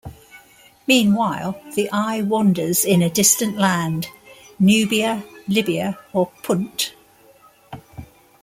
Meanwhile, 0.87 1.61
the 1.75 1.87
Eye 1.91 2.23
wanders 2.23 2.83
in 2.85 3.03
a 3.03 3.09
distant 3.11 3.57
land-Nubia, 3.59 5.23
Libya, 5.47 5.99
or 6.11 6.31
Punt. 6.41 6.95